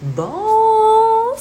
Bonsoir 0.00 1.38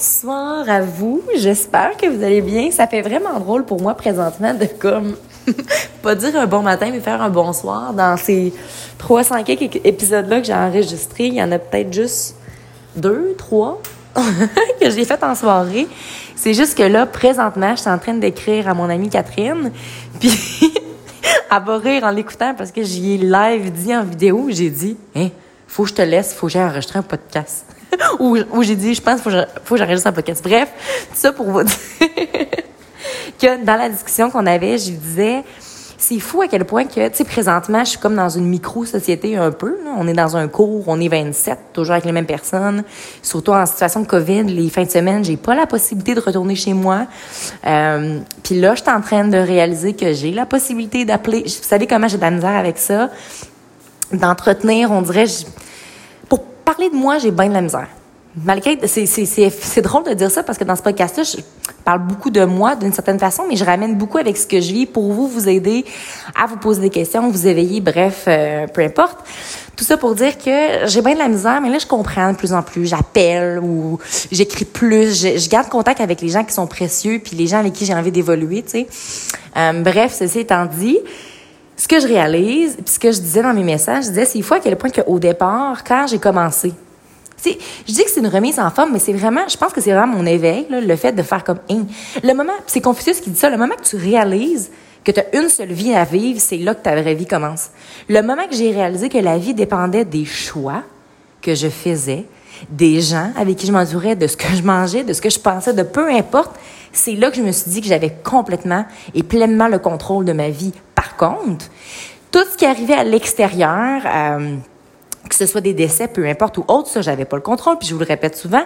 à 0.67 0.81
vous. 0.81 1.21
J'espère 1.35 1.95
que 1.95 2.07
vous 2.07 2.23
allez 2.23 2.41
bien. 2.41 2.71
Ça 2.71 2.87
fait 2.87 3.03
vraiment 3.03 3.39
drôle 3.39 3.63
pour 3.65 3.79
moi 3.79 3.93
présentement 3.93 4.55
de 4.55 4.65
comme 4.65 5.15
pas 6.01 6.15
dire 6.15 6.35
un 6.35 6.47
bon 6.47 6.63
matin 6.63 6.89
mais 6.91 6.99
faire 6.99 7.21
un 7.21 7.29
bonsoir 7.29 7.93
dans 7.93 8.17
ces 8.17 8.51
300 8.97 9.43
épisodes 9.83 10.27
là 10.27 10.41
que 10.41 10.47
j'ai 10.47 10.55
enregistrés. 10.55 11.27
Il 11.27 11.35
y 11.35 11.43
en 11.43 11.51
a 11.51 11.59
peut-être 11.59 11.93
juste 11.93 12.35
deux, 12.95 13.35
trois 13.37 13.79
que 14.81 14.89
j'ai 14.89 15.05
fait 15.05 15.23
en 15.23 15.35
soirée. 15.35 15.87
C'est 16.35 16.55
juste 16.55 16.75
que 16.75 16.83
là 16.83 17.05
présentement, 17.05 17.75
je 17.75 17.81
suis 17.81 17.91
en 17.91 17.99
train 17.99 18.15
d'écrire 18.15 18.67
à 18.67 18.73
mon 18.73 18.89
amie 18.89 19.09
Catherine. 19.09 19.71
Puis 20.19 20.73
elle 21.51 21.63
va 21.63 21.77
rire 21.77 22.03
en 22.05 22.09
l'écoutant 22.09 22.55
parce 22.55 22.71
que 22.71 22.81
j'y 22.81 23.13
ai 23.13 23.17
live 23.19 23.71
dit 23.71 23.95
en 23.95 24.03
vidéo, 24.03 24.47
j'ai 24.49 24.71
dit 24.71 24.97
"Hein, 25.15 25.27
faut 25.67 25.83
que 25.83 25.89
je 25.89 25.93
te 25.93 26.01
laisse, 26.01 26.33
faut 26.33 26.47
que 26.47 26.53
j'aille 26.53 26.65
enregistrer 26.65 26.97
un 26.97 27.03
podcast." 27.03 27.76
ou, 28.19 28.63
j'ai 28.63 28.75
dit, 28.75 28.93
je 28.93 29.01
pense 29.01 29.21
qu'il 29.21 29.47
faut 29.63 29.75
que 29.75 29.79
j'enregistre 29.79 30.07
un 30.07 30.13
podcast. 30.13 30.43
Bref, 30.43 30.69
tout 31.09 31.15
ça 31.15 31.31
pour 31.31 31.45
vous 31.45 31.63
dire 31.63 31.75
que 33.39 33.63
dans 33.63 33.75
la 33.75 33.89
discussion 33.89 34.29
qu'on 34.29 34.45
avait, 34.45 34.77
je 34.77 34.91
disais, 34.91 35.43
c'est 35.97 36.19
fou 36.19 36.41
à 36.41 36.47
quel 36.47 36.63
point 36.65 36.85
que, 36.85 37.07
tu 37.09 37.15
sais, 37.15 37.23
présentement, 37.23 37.79
je 37.79 37.91
suis 37.91 37.97
comme 37.97 38.15
dans 38.15 38.29
une 38.29 38.45
micro-société 38.45 39.35
un 39.35 39.51
peu. 39.51 39.77
On 39.97 40.07
est 40.07 40.13
dans 40.13 40.37
un 40.37 40.47
cours, 40.47 40.83
on 40.87 40.99
est 41.01 41.07
27, 41.07 41.57
toujours 41.73 41.93
avec 41.93 42.05
les 42.05 42.11
mêmes 42.11 42.27
personnes. 42.27 42.83
Surtout 43.23 43.51
en 43.51 43.65
situation 43.65 44.01
de 44.01 44.07
COVID, 44.07 44.43
les 44.43 44.69
fins 44.69 44.83
de 44.83 44.91
semaine, 44.91 45.25
j'ai 45.25 45.37
pas 45.37 45.55
la 45.55 45.65
possibilité 45.65 46.13
de 46.13 46.19
retourner 46.19 46.55
chez 46.55 46.73
moi. 46.73 47.07
Euh, 47.65 48.19
Puis 48.43 48.59
là, 48.59 48.75
je 48.75 48.81
suis 48.81 48.91
en 48.91 49.01
train 49.01 49.27
de 49.27 49.37
réaliser 49.37 49.93
que 49.93 50.13
j'ai 50.13 50.31
la 50.31 50.45
possibilité 50.45 51.03
d'appeler. 51.03 51.43
Vous 51.43 51.63
savez 51.63 51.87
comment 51.87 52.07
j'ai 52.07 52.17
de 52.17 52.21
la 52.21 52.31
misère 52.31 52.55
avec 52.55 52.77
ça? 52.77 53.09
D'entretenir, 54.11 54.91
on 54.91 55.01
dirait... 55.01 55.25
parler 56.67 56.89
de 56.89 56.95
moi, 56.95 57.17
j'ai 57.17 57.31
bien 57.31 57.47
de 57.47 57.53
la 57.53 57.61
misère. 57.61 57.87
Malgré, 58.43 58.77
c'est 58.85 59.81
drôle 59.81 60.03
de 60.03 60.13
dire 60.13 60.29
ça 60.29 60.43
parce 60.43 60.57
que 60.57 60.65
dans 60.65 60.75
ce 60.75 60.81
podcast-là, 60.81 61.23
je 61.23 61.37
parle 61.85 62.05
beaucoup 62.05 62.29
de 62.29 62.43
moi 62.43 62.75
d'une 62.75 62.91
certaine 62.91 63.17
façon, 63.17 63.43
mais 63.49 63.55
je 63.55 63.63
ramène 63.63 63.95
beaucoup 63.95 64.17
avec 64.17 64.35
ce 64.35 64.45
que 64.45 64.59
je 64.59 64.73
vis 64.73 64.85
pour 64.85 65.13
vous, 65.13 65.29
vous 65.29 65.47
aider 65.47 65.85
à 66.35 66.45
vous 66.45 66.57
poser 66.57 66.81
des 66.81 66.89
questions, 66.89 67.31
vous 67.31 67.47
éveiller, 67.47 67.79
bref, 67.79 68.25
euh, 68.27 68.67
peu 68.67 68.81
importe. 68.81 69.17
Tout 69.77 69.85
ça 69.85 69.95
pour 69.95 70.13
dire 70.13 70.37
que 70.37 70.87
j'ai 70.87 71.01
bien 71.01 71.13
de 71.13 71.19
la 71.19 71.29
misère, 71.29 71.61
mais 71.61 71.69
là, 71.69 71.79
je 71.79 71.87
comprends 71.87 72.33
de 72.33 72.37
plus 72.37 72.51
en 72.51 72.61
plus. 72.61 72.85
J'appelle 72.85 73.59
ou 73.59 73.97
j'écris 74.29 74.65
plus. 74.65 75.21
Je, 75.21 75.49
garde 75.49 75.69
contact 75.69 76.01
avec 76.01 76.21
les 76.21 76.29
gens 76.29 76.43
qui 76.43 76.53
sont 76.53 76.67
précieux 76.67 77.21
puis 77.23 77.37
les 77.37 77.47
gens 77.47 77.59
avec 77.59 77.71
qui 77.71 77.85
j'ai 77.85 77.93
envie 77.93 78.11
d'évoluer, 78.11 78.61
tu 78.61 78.71
sais. 78.71 78.87
Euh, 79.55 79.81
bref, 79.81 80.13
ceci 80.13 80.39
étant 80.39 80.65
dit, 80.65 80.99
ce 81.77 81.87
que 81.87 81.99
je 81.99 82.07
réalise, 82.07 82.75
puis 82.75 82.93
ce 82.93 82.99
que 82.99 83.11
je 83.11 83.19
disais 83.19 83.43
dans 83.43 83.53
mes 83.53 83.63
messages, 83.63 84.05
je 84.05 84.09
disais, 84.09 84.25
c'est 84.25 84.41
fois 84.41 84.57
à 84.57 84.59
quel 84.59 84.75
point 84.75 84.89
qu'au 84.89 85.19
départ, 85.19 85.83
quand 85.83 86.07
j'ai 86.07 86.19
commencé, 86.19 86.73
je 87.45 87.93
dis 87.93 88.03
que 88.03 88.09
c'est 88.09 88.19
une 88.19 88.27
remise 88.27 88.59
en 88.59 88.69
forme, 88.71 88.91
mais 88.93 88.99
c'est 88.99 89.13
vraiment, 89.13 89.47
je 89.47 89.57
pense 89.57 89.71
que 89.71 89.79
c'est 89.79 89.91
vraiment 89.91 90.17
mon 90.17 90.25
éveil, 90.25 90.65
le 90.69 90.95
fait 90.95 91.11
de 91.11 91.21
faire 91.21 91.43
comme, 91.43 91.59
hein. 91.69 91.85
le 92.23 92.33
moment, 92.33 92.53
c'est 92.65 92.81
Confucius 92.81 93.21
qui 93.21 93.29
dit 93.29 93.39
ça, 93.39 93.49
le 93.49 93.57
moment 93.57 93.75
que 93.75 93.87
tu 93.87 93.95
réalises 93.95 94.71
que 95.03 95.11
tu 95.11 95.21
as 95.21 95.39
une 95.39 95.47
seule 95.47 95.71
vie 95.71 95.93
à 95.93 96.03
vivre, 96.03 96.39
c'est 96.41 96.57
là 96.57 96.75
que 96.75 96.81
ta 96.81 96.99
vraie 96.99 97.13
vie 97.13 97.25
commence. 97.25 97.69
Le 98.09 98.21
moment 98.21 98.45
que 98.45 98.55
j'ai 98.55 98.71
réalisé 98.71 99.07
que 99.07 99.17
la 99.17 99.37
vie 99.37 99.53
dépendait 99.53 100.03
des 100.03 100.25
choix 100.25 100.83
que 101.41 101.55
je 101.55 101.69
faisais, 101.69 102.25
des 102.69 102.99
gens 102.99 103.31
avec 103.37 103.55
qui 103.55 103.67
je 103.67 103.71
m'entourais, 103.71 104.17
de 104.17 104.27
ce 104.27 104.35
que 104.35 104.47
je 104.53 104.63
mangeais, 104.63 105.05
de 105.05 105.13
ce 105.13 105.21
que 105.21 105.29
je 105.29 105.39
pensais, 105.39 105.71
de 105.71 105.83
peu 105.83 106.09
importe, 106.09 106.57
c'est 106.91 107.13
là 107.13 107.31
que 107.31 107.37
je 107.37 107.41
me 107.41 107.53
suis 107.53 107.71
dit 107.71 107.79
que 107.79 107.87
j'avais 107.87 108.13
complètement 108.21 108.85
et 109.13 109.23
pleinement 109.23 109.69
le 109.69 109.79
contrôle 109.79 110.25
de 110.25 110.33
ma 110.33 110.49
vie. 110.49 110.73
Par 111.07 111.15
contre, 111.15 111.65
tout 112.31 112.43
ce 112.51 112.57
qui 112.57 112.65
arrivait 112.65 112.95
à 112.95 113.03
l'extérieur, 113.03 114.01
euh, 114.05 114.57
que 115.27 115.35
ce 115.35 115.45
soit 115.45 115.61
des 115.61 115.73
décès, 115.73 116.07
peu 116.07 116.27
importe, 116.27 116.57
ou 116.57 116.65
autre, 116.67 116.89
ça, 116.89 117.01
j'avais 117.01 117.25
pas 117.25 117.37
le 117.37 117.41
contrôle, 117.41 117.77
puis 117.77 117.87
je 117.87 117.93
vous 117.93 117.99
le 117.99 118.05
répète 118.05 118.35
souvent. 118.35 118.63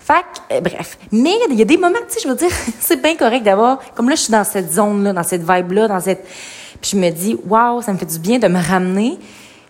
Fait 0.00 0.14
que, 0.14 0.54
euh, 0.54 0.60
bref. 0.60 0.98
Mais 1.12 1.34
il 1.50 1.56
y 1.56 1.62
a 1.62 1.64
des 1.64 1.76
moments, 1.76 1.98
tu 2.08 2.14
sais, 2.14 2.20
je 2.24 2.28
veux 2.28 2.34
dire, 2.34 2.50
c'est 2.80 3.00
bien 3.00 3.16
correct 3.16 3.44
d'avoir, 3.44 3.78
comme 3.94 4.08
là, 4.08 4.16
je 4.16 4.22
suis 4.22 4.32
dans 4.32 4.44
cette 4.44 4.72
zone-là, 4.72 5.12
dans 5.12 5.22
cette 5.22 5.42
vibe-là, 5.48 5.88
dans 5.88 6.00
cette... 6.00 6.26
Puis 6.80 6.92
je 6.92 6.96
me 6.96 7.10
dis, 7.10 7.36
waouh, 7.46 7.80
ça 7.80 7.92
me 7.92 7.98
fait 7.98 8.06
du 8.06 8.18
bien 8.18 8.38
de 8.38 8.48
me 8.48 8.60
ramener. 8.60 9.18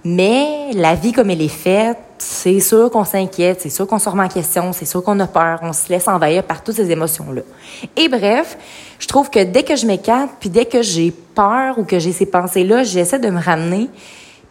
Mais 0.04 0.72
la 0.74 0.94
vie 0.94 1.12
comme 1.12 1.30
elle 1.30 1.40
est 1.40 1.48
faite, 1.48 1.98
c'est 2.18 2.60
sûr 2.60 2.90
qu'on 2.90 3.04
s'inquiète, 3.04 3.60
c'est 3.62 3.70
sûr 3.70 3.86
qu'on 3.86 3.98
se 3.98 4.08
remet 4.08 4.24
en 4.24 4.28
question, 4.28 4.72
c'est 4.74 4.84
sûr 4.84 5.02
qu'on 5.02 5.18
a 5.20 5.26
peur, 5.26 5.60
on 5.62 5.72
se 5.72 5.88
laisse 5.88 6.08
envahir 6.08 6.42
par 6.42 6.62
toutes 6.62 6.76
ces 6.76 6.90
émotions-là. 6.90 7.40
Et 7.96 8.08
bref, 8.08 8.58
je 8.98 9.06
trouve 9.06 9.30
que 9.30 9.42
dès 9.42 9.62
que 9.62 9.76
je 9.76 9.86
m'écarte, 9.86 10.30
puis 10.40 10.50
dès 10.50 10.66
que 10.66 10.82
j'ai 10.82 11.10
peur 11.10 11.78
ou 11.78 11.84
que 11.84 11.98
j'ai 11.98 12.12
ces 12.12 12.26
pensées-là, 12.26 12.82
j'essaie 12.84 13.18
de 13.18 13.30
me 13.30 13.40
ramener. 13.40 13.88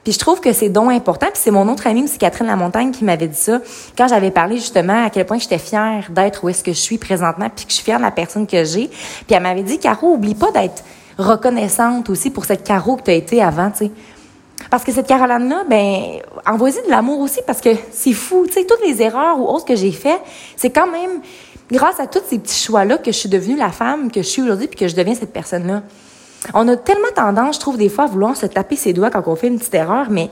Puis 0.03 0.13
je 0.13 0.19
trouve 0.19 0.41
que 0.41 0.51
c'est 0.53 0.69
donc 0.69 0.91
important. 0.91 1.27
Puis 1.27 1.41
c'est 1.43 1.51
mon 1.51 1.71
autre 1.71 1.85
amie, 1.87 2.07
c'est 2.07 2.17
Catherine 2.17 2.47
Lamontagne, 2.47 2.91
qui 2.91 3.05
m'avait 3.05 3.27
dit 3.27 3.37
ça 3.37 3.59
quand 3.95 4.07
j'avais 4.07 4.31
parlé 4.31 4.57
justement 4.57 5.05
à 5.05 5.09
quel 5.11 5.25
point 5.25 5.37
j'étais 5.37 5.59
fière 5.59 6.07
d'être 6.09 6.43
où 6.43 6.49
est-ce 6.49 6.63
que 6.63 6.73
je 6.73 6.79
suis 6.79 6.97
présentement, 6.97 7.49
puis 7.55 7.65
que 7.65 7.71
je 7.71 7.75
suis 7.75 7.85
fière 7.85 7.99
de 7.99 8.03
la 8.03 8.11
personne 8.11 8.47
que 8.47 8.63
j'ai. 8.65 8.87
Puis 8.87 9.27
elle 9.29 9.43
m'avait 9.43 9.63
dit, 9.63 9.77
Caro, 9.77 10.13
oublie 10.13 10.35
pas 10.35 10.51
d'être 10.51 10.83
reconnaissante 11.17 12.09
aussi 12.09 12.31
pour 12.31 12.45
cette 12.45 12.63
Caro 12.63 12.97
que 12.97 13.03
tu 13.03 13.11
as 13.11 13.13
été 13.13 13.41
avant, 13.41 13.69
tu 13.69 13.85
sais. 13.85 13.91
Parce 14.69 14.83
que 14.83 14.91
cette 14.91 15.07
Caroline-là, 15.07 15.63
ben, 15.69 16.19
envoyez 16.45 16.81
de 16.81 16.89
l'amour 16.89 17.19
aussi 17.19 17.39
parce 17.45 17.61
que 17.61 17.69
c'est 17.91 18.13
fou. 18.13 18.45
Tu 18.47 18.53
sais, 18.53 18.65
toutes 18.65 18.85
les 18.85 19.01
erreurs 19.01 19.39
ou 19.39 19.47
autres 19.47 19.65
que 19.65 19.75
j'ai 19.75 19.91
fait, 19.91 20.19
c'est 20.55 20.69
quand 20.69 20.89
même 20.89 21.21
grâce 21.71 21.99
à 21.99 22.07
tous 22.07 22.21
ces 22.27 22.39
petits 22.39 22.63
choix-là 22.63 22.97
que 22.97 23.11
je 23.11 23.17
suis 23.17 23.29
devenue 23.29 23.57
la 23.57 23.69
femme 23.69 24.11
que 24.11 24.21
je 24.21 24.27
suis 24.27 24.41
aujourd'hui 24.41 24.67
puis 24.67 24.79
que 24.79 24.87
je 24.87 24.95
deviens 24.95 25.15
cette 25.15 25.33
personne-là. 25.33 25.83
On 26.53 26.67
a 26.67 26.75
tellement 26.75 27.07
tendance, 27.15 27.55
je 27.55 27.59
trouve, 27.61 27.77
des 27.77 27.89
fois, 27.89 28.05
à 28.05 28.07
vouloir 28.07 28.35
se 28.35 28.45
taper 28.45 28.75
ses 28.75 28.93
doigts 28.93 29.09
quand 29.09 29.23
on 29.27 29.35
fait 29.35 29.47
une 29.47 29.57
petite 29.57 29.73
erreur, 29.73 30.07
mais 30.09 30.29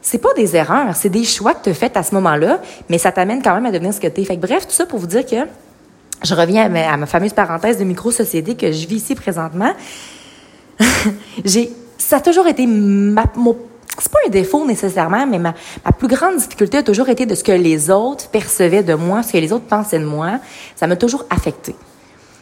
c'est 0.00 0.18
pas 0.18 0.32
des 0.34 0.56
erreurs, 0.56 0.94
c'est 0.94 1.08
des 1.08 1.24
choix 1.24 1.54
que 1.54 1.70
tu 1.70 1.84
as 1.84 1.98
à 1.98 2.02
ce 2.02 2.14
moment-là, 2.14 2.60
mais 2.88 2.98
ça 2.98 3.12
t'amène 3.12 3.42
quand 3.42 3.54
même 3.54 3.66
à 3.66 3.70
devenir 3.70 3.92
ce 3.92 4.00
que 4.00 4.06
tu 4.06 4.20
es. 4.20 4.24
Fait 4.24 4.36
bref, 4.36 4.66
tout 4.66 4.74
ça 4.74 4.86
pour 4.86 4.98
vous 4.98 5.06
dire 5.06 5.24
que 5.24 5.36
je 6.22 6.34
reviens 6.34 6.64
à 6.64 6.96
ma, 6.96 7.06
fameuse 7.06 7.32
parenthèse 7.32 7.78
de 7.78 7.84
micro-société 7.84 8.54
que 8.54 8.72
je 8.72 8.86
vis 8.86 8.96
ici 8.96 9.14
présentement. 9.14 9.72
j'ai 11.44 11.70
ça 11.98 12.16
a 12.16 12.20
toujours 12.20 12.46
été 12.46 12.66
ma, 12.66 13.24
mon, 13.36 13.56
c'est 13.98 14.10
pas 14.10 14.18
un 14.26 14.30
défaut 14.30 14.66
nécessairement, 14.66 15.26
mais 15.26 15.38
ma, 15.38 15.54
ma, 15.84 15.92
plus 15.92 16.08
grande 16.08 16.36
difficulté 16.36 16.78
a 16.78 16.82
toujours 16.82 17.08
été 17.08 17.26
de 17.26 17.34
ce 17.34 17.44
que 17.44 17.52
les 17.52 17.90
autres 17.90 18.28
percevaient 18.28 18.82
de 18.82 18.94
moi, 18.94 19.22
ce 19.22 19.32
que 19.32 19.38
les 19.38 19.52
autres 19.52 19.66
pensaient 19.66 19.98
de 19.98 20.04
moi. 20.04 20.38
Ça 20.74 20.86
m'a 20.86 20.96
toujours 20.96 21.24
affecté. 21.30 21.74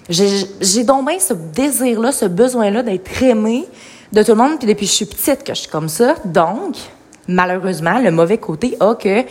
J'ai 0.08 0.84
donc 0.84 1.06
bien 1.06 1.18
ce 1.18 1.32
désir-là, 1.32 2.12
ce 2.12 2.24
besoin-là 2.24 2.82
d'être 2.82 3.22
aimée 3.22 3.66
de 4.12 4.22
tout 4.22 4.32
le 4.32 4.36
monde, 4.36 4.58
puis 4.58 4.66
depuis 4.66 4.86
que 4.86 4.90
je 4.90 4.96
suis 4.96 5.06
petite 5.06 5.44
que 5.44 5.54
je 5.54 5.60
suis 5.60 5.70
comme 5.70 5.88
ça. 5.88 6.16
Donc, 6.24 6.76
malheureusement, 7.28 7.98
le 7.98 8.10
mauvais 8.10 8.38
côté 8.38 8.76
a 8.80 8.94
que 8.94 9.24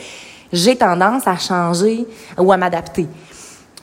j'ai 0.53 0.75
tendance 0.75 1.27
à 1.27 1.37
changer 1.37 2.05
ou 2.37 2.51
à 2.51 2.57
m'adapter. 2.57 3.07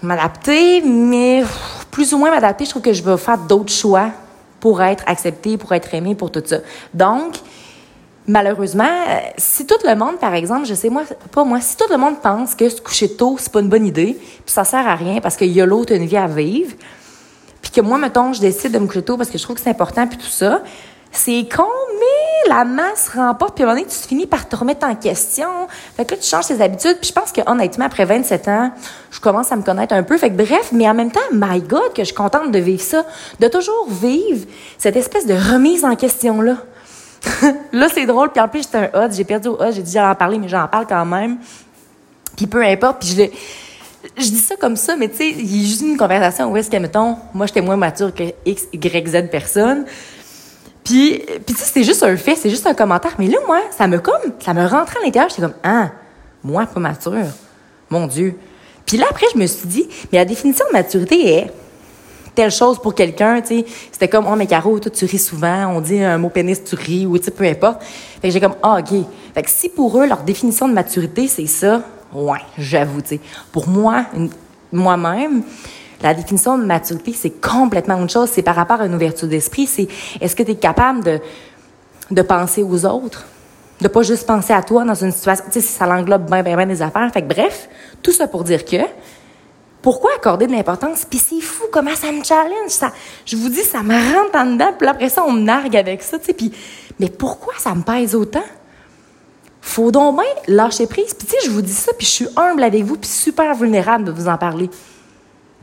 M'adapter, 0.02 0.80
mais 0.82 1.42
plus 1.90 2.12
ou 2.14 2.18
moins 2.18 2.30
m'adapter, 2.30 2.64
je 2.64 2.70
trouve 2.70 2.82
que 2.82 2.92
je 2.92 3.02
vais 3.02 3.16
faire 3.16 3.38
d'autres 3.38 3.72
choix 3.72 4.10
pour 4.60 4.82
être 4.82 5.04
accepté, 5.06 5.56
pour 5.56 5.72
être 5.72 5.94
aimé, 5.94 6.14
pour 6.14 6.30
tout 6.30 6.42
ça. 6.44 6.58
Donc, 6.94 7.36
malheureusement, 8.26 8.84
euh, 8.84 9.18
si 9.36 9.66
tout 9.66 9.78
le 9.84 9.94
monde, 9.94 10.18
par 10.18 10.34
exemple, 10.34 10.66
je 10.66 10.74
sais 10.74 10.90
moi, 10.90 11.02
pas 11.32 11.44
moi, 11.44 11.60
si 11.60 11.76
tout 11.76 11.90
le 11.90 11.96
monde 11.96 12.20
pense 12.20 12.54
que 12.54 12.68
se 12.68 12.80
coucher 12.80 13.14
tôt, 13.16 13.36
c'est 13.38 13.52
pas 13.52 13.60
une 13.60 13.68
bonne 13.68 13.86
idée, 13.86 14.16
puis 14.18 14.52
ça 14.52 14.64
sert 14.64 14.86
à 14.86 14.94
rien 14.94 15.20
parce 15.20 15.36
qu'il 15.36 15.52
y 15.52 15.60
a 15.60 15.66
l'autre 15.66 15.92
une 15.94 16.06
vie 16.06 16.16
à 16.16 16.26
vivre, 16.26 16.74
puis 17.62 17.70
que 17.70 17.80
moi, 17.80 17.98
mettons, 17.98 18.32
je 18.32 18.40
décide 18.40 18.72
de 18.72 18.78
me 18.78 18.86
coucher 18.86 19.02
tôt 19.02 19.16
parce 19.16 19.30
que 19.30 19.38
je 19.38 19.42
trouve 19.42 19.56
que 19.56 19.62
c'est 19.62 19.70
important, 19.70 20.06
puis 20.06 20.18
tout 20.18 20.26
ça, 20.26 20.62
c'est 21.10 21.48
con, 21.54 21.64
mais 21.98 22.17
la 22.48 22.64
masse 22.64 23.10
remporte, 23.10 23.54
puis 23.54 23.64
à 23.64 23.66
un 23.66 23.70
moment 23.70 23.80
donné, 23.80 23.92
tu 23.92 24.08
finis 24.08 24.26
par 24.26 24.48
te 24.48 24.56
remettre 24.56 24.86
en 24.86 24.94
question. 24.94 25.48
Fait 25.96 26.04
que 26.04 26.12
là, 26.12 26.20
tu 26.20 26.28
changes 26.28 26.46
tes 26.46 26.60
habitudes, 26.60 26.98
puis 27.00 27.08
je 27.08 27.12
pense 27.12 27.32
que 27.32 27.40
honnêtement, 27.46 27.84
après 27.84 28.04
27 28.04 28.48
ans, 28.48 28.72
je 29.10 29.20
commence 29.20 29.52
à 29.52 29.56
me 29.56 29.62
connaître 29.62 29.94
un 29.94 30.02
peu. 30.02 30.18
Fait 30.18 30.30
que 30.30 30.36
bref, 30.36 30.70
mais 30.72 30.88
en 30.88 30.94
même 30.94 31.10
temps, 31.10 31.20
my 31.32 31.60
God, 31.60 31.92
que 31.94 32.02
je 32.02 32.06
suis 32.06 32.14
contente 32.14 32.50
de 32.50 32.58
vivre 32.58 32.82
ça, 32.82 33.04
de 33.38 33.48
toujours 33.48 33.88
vivre 33.88 34.46
cette 34.78 34.96
espèce 34.96 35.26
de 35.26 35.34
remise 35.34 35.84
en 35.84 35.94
question-là. 35.96 36.56
là, 37.72 37.88
c'est 37.92 38.06
drôle, 38.06 38.30
puis 38.30 38.40
en 38.40 38.48
plus, 38.48 38.62
j'étais 38.62 38.78
un 38.78 38.90
hot, 38.94 39.10
j'ai 39.12 39.24
perdu 39.24 39.48
au 39.48 39.60
hot, 39.60 39.72
j'ai 39.72 39.82
dit 39.82 39.92
j'allais 39.92 40.08
en 40.08 40.14
parler, 40.14 40.38
mais 40.38 40.48
j'en 40.48 40.66
parle 40.68 40.86
quand 40.86 41.04
même. 41.04 41.38
Puis 42.36 42.46
peu 42.46 42.62
importe, 42.62 43.00
puis 43.00 43.08
je 43.08 43.24
je 44.16 44.28
dis 44.30 44.38
ça 44.38 44.56
comme 44.56 44.76
ça, 44.76 44.96
mais 44.96 45.08
tu 45.08 45.16
sais, 45.16 45.30
il 45.30 45.56
y 45.56 45.64
a 45.64 45.68
juste 45.68 45.82
une 45.82 45.96
conversation 45.96 46.50
où 46.50 46.56
est-ce 46.56 46.70
que, 46.70 46.76
mettons, 46.76 47.16
moi, 47.34 47.46
j'étais 47.46 47.60
moins 47.60 47.76
mature 47.76 48.14
que 48.14 48.24
X, 48.46 48.64
Y, 48.72 49.08
Z 49.08 49.30
personnes. 49.30 49.84
Puis, 50.88 51.22
puis 51.44 51.54
tu 51.54 51.60
sais, 51.60 51.70
c'est 51.70 51.84
juste 51.84 52.02
un 52.02 52.16
fait, 52.16 52.34
c'est 52.34 52.48
juste 52.48 52.66
un 52.66 52.72
commentaire. 52.72 53.14
Mais 53.18 53.26
là, 53.26 53.36
moi, 53.46 53.60
ça 53.76 53.86
me 53.86 53.98
comme, 53.98 54.32
ça 54.40 54.54
me 54.54 54.66
rentrait 54.66 55.00
à 55.00 55.04
l'intérieur. 55.04 55.28
J'étais 55.28 55.42
comme, 55.42 55.56
ah, 55.62 55.90
moi, 56.42 56.64
pas 56.64 56.80
mature. 56.80 57.12
Mon 57.90 58.06
Dieu. 58.06 58.38
Puis 58.86 58.96
là, 58.96 59.04
après, 59.10 59.26
je 59.34 59.38
me 59.38 59.46
suis 59.46 59.68
dit, 59.68 59.86
mais 60.10 60.16
la 60.16 60.24
définition 60.24 60.64
de 60.66 60.72
maturité 60.72 61.34
est 61.34 61.52
telle 62.34 62.50
chose 62.50 62.78
pour 62.78 62.94
quelqu'un, 62.94 63.42
tu 63.42 63.48
sais. 63.48 63.66
C'était 63.92 64.08
comme, 64.08 64.26
oh, 64.32 64.34
mais 64.34 64.46
Caro, 64.46 64.78
toi, 64.78 64.90
tu 64.90 65.04
ris 65.04 65.18
souvent. 65.18 65.66
On 65.76 65.82
dit 65.82 66.02
un 66.02 66.16
mot 66.16 66.30
pénis, 66.30 66.64
tu 66.64 66.74
ris, 66.74 67.04
ou 67.04 67.18
tu 67.18 67.24
sais, 67.24 67.32
peu 67.32 67.44
importe. 67.44 67.82
Fait 68.22 68.28
que 68.28 68.30
j'ai 68.30 68.40
comme, 68.40 68.56
ah, 68.62 68.78
OK. 68.78 69.04
Fait 69.34 69.42
que 69.42 69.50
si 69.50 69.68
pour 69.68 70.00
eux, 70.00 70.06
leur 70.06 70.22
définition 70.22 70.68
de 70.68 70.72
maturité, 70.72 71.28
c'est 71.28 71.46
ça, 71.46 71.82
ouais, 72.14 72.40
j'avoue, 72.56 73.02
tu 73.02 73.08
sais. 73.08 73.20
Pour 73.52 73.68
moi, 73.68 74.06
moi-même, 74.72 75.42
la 76.02 76.14
définition 76.14 76.58
de 76.58 76.64
maturité, 76.64 77.12
c'est 77.12 77.40
complètement 77.40 78.00
autre 78.00 78.12
chose. 78.12 78.30
C'est 78.32 78.42
par 78.42 78.54
rapport 78.54 78.80
à 78.80 78.86
une 78.86 78.94
ouverture 78.94 79.28
d'esprit. 79.28 79.66
C'est 79.66 79.88
est-ce 80.20 80.36
que 80.36 80.42
tu 80.42 80.52
es 80.52 80.56
capable 80.56 81.20
de, 82.10 82.22
penser 82.22 82.62
aux 82.62 82.84
autres? 82.86 83.24
de 83.80 83.86
pas 83.86 84.02
juste 84.02 84.26
penser 84.26 84.52
à 84.52 84.60
toi 84.60 84.84
dans 84.84 84.94
une 84.94 85.12
situation, 85.12 85.44
tu 85.52 85.60
sais, 85.60 85.66
ça 85.66 85.86
l'englobe 85.86 86.26
bien, 86.26 86.42
bien, 86.42 86.56
bien 86.56 86.66
des 86.66 86.82
affaires. 86.82 87.08
Fait 87.12 87.22
que 87.22 87.28
bref, 87.28 87.68
tout 88.02 88.10
ça 88.10 88.26
pour 88.26 88.42
dire 88.42 88.64
que, 88.64 88.76
pourquoi 89.82 90.10
accorder 90.16 90.48
de 90.48 90.52
l'importance? 90.52 91.04
Puis 91.04 91.20
c'est 91.20 91.40
fou 91.40 91.64
comment 91.70 91.94
ça 91.94 92.10
me 92.10 92.24
challenge. 92.24 92.70
Ça, 92.70 92.90
je 93.24 93.36
vous 93.36 93.48
dis, 93.48 93.62
ça 93.62 93.82
me 93.82 93.94
rentre 93.94 94.36
en 94.36 94.46
dedans. 94.46 94.72
Puis 94.76 94.88
après 94.88 95.08
ça, 95.08 95.24
on 95.24 95.32
me 95.32 95.42
nargue 95.42 95.76
avec 95.76 96.02
ça. 96.02 96.18
Puis, 96.18 96.52
mais 96.98 97.08
pourquoi 97.08 97.54
ça 97.58 97.74
me 97.74 97.82
pèse 97.82 98.16
autant? 98.16 98.42
Faut 99.60 99.92
donc 99.92 100.16
bien 100.16 100.56
lâcher 100.56 100.86
prise. 100.86 101.14
Puis 101.14 101.28
tu 101.28 101.34
sais, 101.34 101.46
je 101.46 101.50
vous 101.50 101.62
dis 101.62 101.72
ça, 101.72 101.92
puis 101.96 102.06
je 102.06 102.10
suis 102.10 102.28
humble 102.36 102.64
avec 102.64 102.82
vous, 102.82 102.96
puis 102.96 103.08
super 103.08 103.54
vulnérable 103.54 104.04
de 104.04 104.10
vous 104.10 104.26
en 104.26 104.36
parler. 104.36 104.68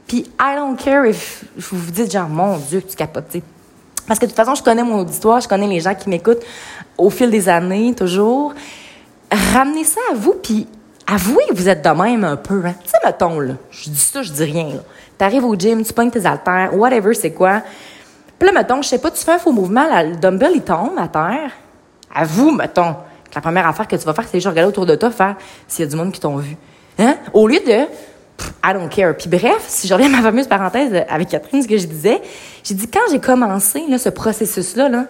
Puis 0.07 0.19
I 0.39 0.55
don't 0.55 0.77
care 0.77 1.05
if 1.05 1.45
vous 1.57 1.77
vous 1.77 1.91
dites 1.91 2.11
genre, 2.11 2.29
mon 2.29 2.57
Dieu, 2.57 2.81
tu 2.81 2.95
capotes, 2.95 3.29
tu 3.29 3.39
sais. 3.39 3.43
Parce 4.07 4.19
que 4.19 4.25
de 4.25 4.31
toute 4.31 4.37
façon, 4.37 4.53
je 4.55 4.61
connais 4.61 4.83
mon 4.83 4.99
auditoire, 4.99 5.41
je 5.41 5.47
connais 5.47 5.67
les 5.67 5.79
gens 5.79 5.95
qui 5.95 6.09
m'écoutent 6.09 6.43
au 6.97 7.09
fil 7.09 7.31
des 7.31 7.49
années, 7.49 7.93
toujours. 7.95 8.53
Ramenez 9.31 9.83
ça 9.83 9.99
à 10.11 10.15
vous, 10.15 10.35
puis 10.35 10.67
avouez 11.07 11.43
que 11.49 11.55
vous 11.55 11.67
êtes 11.67 11.83
de 11.83 11.89
même 11.89 12.23
un 12.23 12.35
peu. 12.35 12.61
Hein? 12.65 12.75
Tu 12.83 12.89
sais, 12.89 12.97
mettons, 13.03 13.39
là, 13.39 13.53
je 13.71 13.89
dis 13.89 13.99
ça, 13.99 14.21
je 14.21 14.31
dis 14.31 14.43
rien. 14.43 14.67
Tu 15.17 15.25
arrives 15.25 15.45
au 15.45 15.55
gym, 15.55 15.83
tu 15.83 15.91
pognes 15.91 16.11
tes 16.11 16.25
haltères, 16.25 16.71
whatever, 16.75 17.13
c'est 17.15 17.31
quoi. 17.31 17.63
Puis 18.37 18.47
là, 18.47 18.53
mettons, 18.53 18.81
je 18.81 18.89
sais 18.89 18.99
pas, 18.99 19.09
tu 19.09 19.23
fais 19.23 19.33
un 19.33 19.39
faux 19.39 19.51
mouvement, 19.51 19.85
le 20.03 20.15
dumbbell, 20.17 20.51
il 20.55 20.61
tombe 20.61 20.97
à 20.97 21.07
terre. 21.07 21.51
Avoue, 22.13 22.51
mettons, 22.51 22.93
que 22.93 23.35
la 23.35 23.41
première 23.41 23.67
affaire 23.67 23.87
que 23.87 23.95
tu 23.95 24.05
vas 24.05 24.13
faire, 24.13 24.25
c'est 24.25 24.37
juste 24.37 24.47
regarder 24.47 24.69
autour 24.69 24.85
de 24.85 24.95
toi, 24.95 25.09
faire 25.09 25.35
s'il 25.67 25.85
y 25.85 25.87
a 25.87 25.91
du 25.91 25.95
monde 25.95 26.11
qui 26.11 26.19
t'ont 26.19 26.37
vu. 26.37 26.55
Hein? 26.99 27.15
Au 27.33 27.47
lieu 27.47 27.59
de 27.59 27.85
I 28.63 28.73
don't 28.73 28.89
care. 28.89 29.15
Puis 29.15 29.29
bref, 29.29 29.63
si 29.67 29.87
je 29.87 29.93
reviens 29.93 30.07
à 30.07 30.17
ma 30.17 30.21
fameuse 30.21 30.47
parenthèse 30.47 31.05
avec 31.07 31.29
Catherine, 31.29 31.61
ce 31.61 31.67
que 31.67 31.77
je 31.77 31.85
disais, 31.85 32.21
j'ai 32.63 32.73
dit 32.73 32.87
quand 32.87 33.01
j'ai 33.11 33.19
commencé 33.19 33.83
là, 33.87 33.97
ce 33.97 34.09
processus-là, 34.09 34.89
là, 34.89 35.05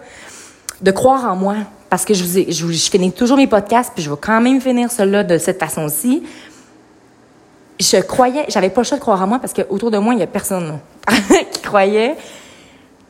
de 0.80 0.90
croire 0.90 1.24
en 1.24 1.36
moi, 1.36 1.56
parce 1.88 2.04
que 2.04 2.14
je, 2.14 2.64
vous 2.64 2.72
finis 2.72 3.12
toujours 3.12 3.36
mes 3.36 3.46
podcasts, 3.46 3.92
puis 3.94 4.02
je 4.02 4.10
vais 4.10 4.16
quand 4.20 4.40
même 4.40 4.60
finir 4.60 4.90
cela 4.90 5.24
de 5.24 5.38
cette 5.38 5.58
façon-ci. 5.58 6.24
Je 7.80 7.98
croyais, 7.98 8.44
j'avais 8.48 8.70
pas 8.70 8.82
le 8.82 8.86
choix 8.86 8.96
de 8.96 9.02
croire 9.02 9.22
en 9.22 9.26
moi 9.26 9.38
parce 9.38 9.52
qu'autour 9.52 9.90
de 9.90 9.98
moi, 9.98 10.14
il 10.14 10.20
y 10.20 10.22
a 10.22 10.26
personne 10.26 10.78
qui 11.52 11.60
croyait. 11.62 12.16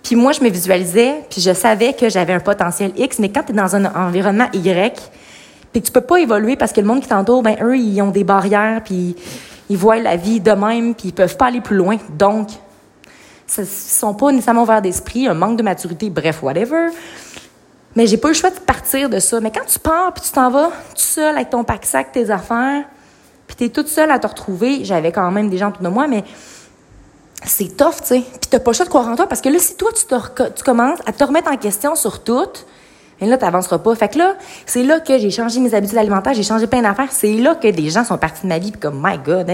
Puis 0.03 0.15
moi, 0.15 0.33
je 0.33 0.41
me 0.41 0.49
visualisais, 0.49 1.15
puis 1.29 1.41
je 1.41 1.53
savais 1.53 1.93
que 1.93 2.09
j'avais 2.09 2.33
un 2.33 2.41
potentiel 2.41 2.93
X, 2.97 3.19
mais 3.19 3.31
quand 3.31 3.43
tu 3.43 3.53
es 3.53 3.55
dans 3.55 3.75
un 3.75 3.85
environnement 3.87 4.47
Y, 4.53 5.11
puis 5.73 5.83
que 5.83 5.87
tu 5.87 5.93
peux 5.93 6.01
pas 6.01 6.19
évoluer 6.19 6.57
parce 6.57 6.73
que 6.73 6.81
le 6.81 6.87
monde 6.87 7.01
qui 7.01 7.09
t'entoure, 7.09 7.43
ben 7.43 7.57
eux, 7.61 7.77
ils 7.77 8.01
ont 8.01 8.11
des 8.11 8.23
barrières, 8.23 8.83
puis 8.85 9.17
ils 9.69 9.77
voient 9.77 9.99
la 9.99 10.17
vie 10.17 10.41
de 10.41 10.53
même, 10.53 10.95
puis 10.95 11.09
ils 11.09 11.15
peuvent 11.15 11.37
pas 11.37 11.47
aller 11.47 11.61
plus 11.61 11.77
loin. 11.77 11.97
Donc, 12.11 12.49
ils 13.59 13.67
sont 13.67 14.15
pas 14.15 14.33
nécessairement 14.33 14.63
ouverts 14.63 14.83
d'esprit, 14.83 15.27
un 15.29 15.35
manque 15.35 15.57
de 15.57 15.63
maturité, 15.63 16.11
bref, 16.11 16.43
whatever. 16.43 16.89
Mais 17.95 18.07
j'ai 18.07 18.19
pas 18.19 18.29
eu 18.29 18.33
le 18.33 18.37
choix 18.37 18.51
de 18.51 18.59
partir 18.59 19.09
de 19.09 19.19
ça. 19.19 19.41
Mais 19.41 19.51
quand 19.51 19.65
tu 19.67 19.79
pars, 19.79 20.13
puis 20.13 20.23
tu 20.23 20.31
t'en 20.31 20.51
vas 20.51 20.69
tout 20.69 20.97
seul 20.97 21.35
avec 21.35 21.51
ton 21.51 21.65
pack-sac, 21.65 22.13
tes 22.13 22.31
affaires, 22.31 22.85
puis 23.47 23.57
t'es 23.57 23.69
toute 23.69 23.89
seule 23.89 24.11
à 24.11 24.19
te 24.19 24.27
retrouver, 24.27 24.85
j'avais 24.85 25.13
quand 25.13 25.31
même 25.31 25.49
des 25.49 25.59
gens 25.59 25.69
autour 25.69 25.83
de 25.83 25.89
moi, 25.89 26.07
mais 26.07 26.25
c'est 27.45 27.77
tough, 27.77 28.01
tu 28.01 28.07
sais. 28.07 28.21
Puis 28.21 28.51
t'as 28.51 28.59
pas 28.59 28.73
le 28.73 28.77
choix 28.77 28.85
de 28.85 28.91
croire 28.91 29.09
en 29.09 29.17
toi, 29.17 29.27
parce 29.27 29.41
que 29.41 29.49
là, 29.49 29.59
si 29.59 29.77
toi, 29.77 29.91
tu, 29.93 30.05
te, 30.05 30.49
tu 30.51 30.65
commences 30.65 30.99
à 31.07 31.13
te 31.13 31.25
remettre 31.25 31.51
en 31.51 31.57
question 31.57 31.95
sur 31.95 32.23
tout, 32.23 32.49
mais 33.21 33.27
là, 33.27 33.39
tu 33.39 33.45
n'avanceras 33.45 33.79
pas. 33.79 33.95
Fait 33.95 34.09
que 34.09 34.19
là, 34.19 34.35
c'est 34.67 34.83
là 34.83 35.01
que 35.01 35.19
j'ai 35.19 35.31
changé 35.31 35.61
mes 35.61 35.75
habitudes 35.75 35.99
alimentaires, 35.99 36.35
j'ai 36.35 36.43
changé 36.43 36.67
plein 36.67 36.83
d'affaires. 36.83 37.11
C'est 37.11 37.35
là 37.35 37.55
que 37.55 37.69
des 37.69 37.91
gens 37.91 38.05
sont 38.05 38.19
partis 38.19 38.43
de 38.43 38.49
ma 38.49 38.59
vie, 38.59 38.71
puis 38.71 38.81
comme, 38.81 39.01
my 39.03 39.19
God, 39.19 39.51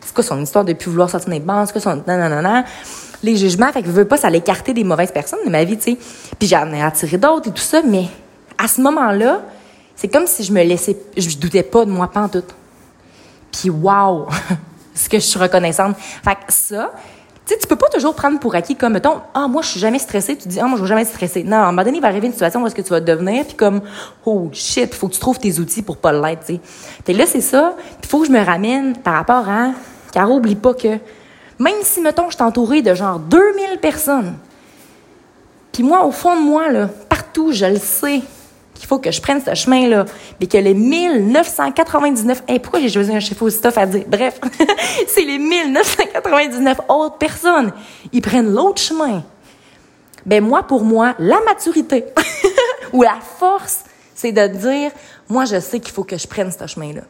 c'est 0.00 0.14
quoi 0.14 0.24
son 0.24 0.40
histoire 0.40 0.64
de 0.64 0.72
plus 0.72 0.90
vouloir 0.90 1.10
sortir 1.10 1.30
des 1.30 1.40
bancs, 1.40 1.66
c'est 1.66 1.72
quoi 1.72 1.80
son. 1.80 1.96
Non, 2.06 2.18
non, 2.18 2.28
non, 2.28 2.42
non 2.42 2.64
les 3.22 3.36
jugements. 3.36 3.70
Fait 3.72 3.82
que 3.82 3.88
je 3.88 3.92
veux 3.92 4.04
pas, 4.04 4.16
ça 4.16 4.30
l'écarter 4.30 4.72
des 4.72 4.84
mauvaises 4.84 5.12
personnes 5.12 5.40
de 5.44 5.50
ma 5.50 5.64
vie, 5.64 5.76
tu 5.76 5.92
sais. 5.92 5.98
Puis 6.38 6.48
j'en 6.48 6.70
ai 6.72 6.82
attiré 6.82 7.18
d'autres 7.18 7.48
et 7.48 7.52
tout 7.52 7.62
ça, 7.62 7.82
mais 7.82 8.06
à 8.58 8.68
ce 8.68 8.80
moment-là, 8.80 9.42
c'est 9.94 10.08
comme 10.08 10.26
si 10.26 10.44
je 10.44 10.52
me 10.52 10.62
laissais, 10.62 10.96
je 11.16 11.36
doutais 11.38 11.62
pas 11.62 11.84
de 11.84 11.90
moi, 11.90 12.10
pas 12.10 12.22
en 12.22 12.28
tout. 12.28 12.44
Puis 13.52 13.70
wow! 13.70 14.26
ce 14.94 15.08
que 15.08 15.18
je 15.18 15.24
suis 15.24 15.38
reconnaissante? 15.38 15.96
Fait 15.98 16.34
que 16.34 16.52
ça, 16.52 16.92
tu 17.46 17.54
sais, 17.54 17.60
tu 17.60 17.68
peux 17.68 17.76
pas 17.76 17.88
toujours 17.88 18.14
prendre 18.14 18.40
pour 18.40 18.56
acquis 18.56 18.74
comme, 18.74 18.94
mettons, 18.94 19.20
ah, 19.32 19.46
moi, 19.46 19.62
je 19.62 19.68
suis 19.68 19.80
jamais 19.80 20.00
stressée. 20.00 20.36
Tu 20.36 20.48
dis, 20.48 20.58
ah, 20.58 20.64
moi, 20.64 20.76
je 20.76 20.82
vais 20.82 20.88
jamais 20.88 21.02
être 21.02 21.10
stressée. 21.10 21.44
Non, 21.44 21.58
à 21.58 21.60
un 21.60 21.66
moment 21.66 21.84
donné, 21.84 21.98
il 21.98 22.00
va 22.00 22.08
arriver 22.08 22.26
une 22.26 22.32
situation 22.32 22.60
où 22.60 22.66
est-ce 22.66 22.74
que 22.74 22.82
tu 22.82 22.90
vas 22.90 23.00
devenir, 23.00 23.44
puis 23.44 23.54
comme, 23.54 23.82
oh, 24.24 24.48
shit, 24.52 24.92
faut 24.92 25.06
que 25.06 25.14
tu 25.14 25.20
trouves 25.20 25.38
tes 25.38 25.60
outils 25.60 25.82
pour 25.82 25.98
pas 25.98 26.12
l'être, 26.12 26.44
tu 26.44 26.54
sais. 26.54 26.60
Puis 27.04 27.14
là, 27.14 27.24
c'est 27.24 27.40
ça. 27.40 27.76
Puis 28.00 28.10
faut 28.10 28.20
que 28.20 28.26
je 28.26 28.32
me 28.32 28.44
ramène 28.44 28.96
par 28.96 29.14
rapport 29.14 29.48
à, 29.48 29.70
car 30.12 30.28
oublie 30.30 30.56
pas 30.56 30.74
que 30.74 30.98
même 31.58 31.76
si, 31.82 32.00
mettons, 32.00 32.28
je 32.30 32.34
suis 32.34 32.44
entourée 32.44 32.82
de 32.82 32.94
genre 32.94 33.20
2000 33.20 33.78
personnes, 33.80 34.34
puis 35.72 35.84
moi, 35.84 36.04
au 36.04 36.10
fond 36.10 36.34
de 36.36 36.42
moi, 36.42 36.68
là, 36.70 36.88
partout, 37.08 37.52
je 37.52 37.66
le 37.66 37.78
sais 37.78 38.22
qu'il 38.76 38.86
faut 38.86 38.98
que 38.98 39.10
je 39.10 39.20
prenne 39.20 39.40
ce 39.44 39.54
chemin-là, 39.54 40.04
mais 40.40 40.46
que 40.46 40.58
les 40.58 40.74
1999... 40.74 42.44
Hey, 42.48 42.58
pourquoi 42.58 42.80
j'ai 42.80 42.88
choisi 42.88 43.14
un 43.14 43.20
chef 43.20 43.40
au 43.42 43.50
stuff 43.50 43.76
à 43.78 43.86
dire? 43.86 44.04
Bref, 44.06 44.40
c'est 45.08 45.24
les 45.24 45.38
1999 45.38 46.80
autres 46.88 47.18
personnes. 47.18 47.72
Ils 48.12 48.22
prennent 48.22 48.52
l'autre 48.52 48.80
chemin. 48.80 49.22
Ben 50.24 50.42
moi, 50.42 50.62
pour 50.64 50.84
moi, 50.84 51.14
la 51.18 51.40
maturité 51.46 52.04
ou 52.92 53.02
la 53.02 53.18
force, 53.38 53.84
c'est 54.14 54.32
de 54.32 54.46
dire, 54.46 54.90
moi, 55.28 55.44
je 55.44 55.60
sais 55.60 55.80
qu'il 55.80 55.92
faut 55.92 56.04
que 56.04 56.16
je 56.16 56.26
prenne 56.26 56.50
ce 56.50 56.66
chemin-là. 56.66 57.02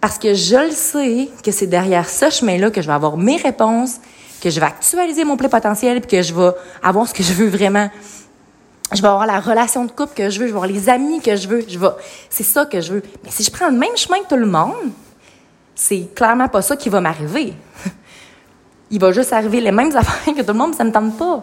Parce 0.00 0.18
que 0.18 0.34
je 0.34 0.66
le 0.66 0.70
sais 0.70 1.30
que 1.42 1.50
c'est 1.50 1.66
derrière 1.66 2.08
ce 2.08 2.30
chemin-là 2.30 2.70
que 2.70 2.82
je 2.82 2.86
vais 2.86 2.92
avoir 2.92 3.16
mes 3.16 3.36
réponses, 3.36 3.96
que 4.42 4.50
je 4.50 4.60
vais 4.60 4.66
actualiser 4.66 5.24
mon 5.24 5.36
plein 5.36 5.48
potentiel, 5.48 6.00
puis 6.00 6.18
que 6.18 6.22
je 6.22 6.34
vais 6.34 6.50
avoir 6.82 7.08
ce 7.08 7.14
que 7.14 7.22
je 7.22 7.32
veux 7.32 7.48
vraiment. 7.48 7.88
Je 8.94 9.02
vais 9.02 9.08
avoir 9.08 9.26
la 9.26 9.40
relation 9.40 9.84
de 9.84 9.90
couple 9.90 10.14
que 10.14 10.30
je 10.30 10.38
veux, 10.38 10.46
je 10.46 10.52
vais 10.52 10.58
avoir 10.58 10.66
les 10.66 10.88
amis 10.88 11.20
que 11.20 11.34
je 11.34 11.48
veux, 11.48 11.64
je 11.66 11.78
vais, 11.78 11.88
c'est 12.30 12.44
ça 12.44 12.66
que 12.66 12.80
je 12.80 12.94
veux. 12.94 13.02
Mais 13.24 13.30
si 13.30 13.42
je 13.42 13.50
prends 13.50 13.68
le 13.68 13.76
même 13.76 13.96
chemin 13.96 14.20
que 14.20 14.28
tout 14.28 14.36
le 14.36 14.46
monde, 14.46 14.92
c'est 15.74 16.08
clairement 16.14 16.48
pas 16.48 16.62
ça 16.62 16.76
qui 16.76 16.88
va 16.88 17.00
m'arriver. 17.00 17.52
Il 18.90 19.00
va 19.00 19.10
juste 19.10 19.32
arriver 19.32 19.60
les 19.60 19.72
mêmes 19.72 19.94
affaires 19.96 20.34
que 20.34 20.40
tout 20.40 20.52
le 20.52 20.58
monde, 20.58 20.74
ça 20.74 20.84
me 20.84 20.92
tente 20.92 21.16
pas. 21.18 21.42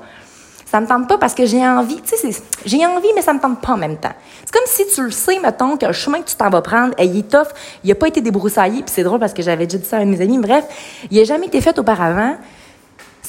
Ça 0.66 0.82
me 0.82 0.88
tente 0.88 1.08
pas 1.08 1.20
parce 1.20 1.36
que 1.36 1.46
j'ai 1.46 1.64
envie. 1.68 2.02
Tu 2.02 2.18
sais, 2.18 2.42
j'ai 2.66 2.84
envie, 2.86 3.10
mais 3.14 3.22
ça 3.22 3.34
me 3.34 3.40
tente 3.40 3.62
pas 3.62 3.74
en 3.74 3.78
même 3.78 3.98
temps. 3.98 4.14
C'est 4.44 4.52
comme 4.52 4.66
si 4.66 4.88
tu 4.88 5.04
le 5.04 5.12
sais, 5.12 5.38
mettons, 5.40 5.78
que 5.78 5.86
le 5.86 5.94
chemin 5.94 6.20
que 6.22 6.30
tu 6.30 6.36
t'en 6.36 6.50
vas 6.50 6.64
prendre, 6.64 6.96
il 6.98 7.16
est 7.16 7.30
tough, 7.30 7.50
il 7.84 7.92
a 7.92 7.96
pas 7.96 8.08
été 8.08 8.22
débroussaillé, 8.22 8.82
puis 8.82 8.92
c'est 8.92 9.04
drôle 9.04 9.20
parce 9.20 9.34
que 9.34 9.44
j'avais 9.44 9.68
déjà 9.68 9.78
dit 9.78 9.88
ça 9.88 9.98
à 9.98 10.06
mes 10.06 10.20
amis. 10.20 10.40
Bref, 10.40 10.66
il 11.12 11.20
a 11.20 11.26
jamais 11.26 11.46
été 11.46 11.62
fait 11.62 11.78
auparavant. 11.78 12.38